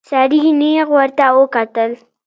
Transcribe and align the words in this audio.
سړي 0.09 0.41
نيغ 0.61 0.87
ورته 0.97 1.25
وکتل. 1.39 1.91